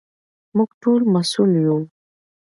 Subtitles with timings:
[0.55, 1.77] موږ ټول مسوول یو.